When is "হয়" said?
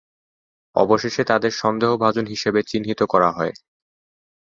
3.31-3.53